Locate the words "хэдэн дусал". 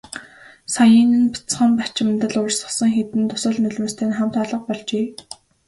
2.95-3.55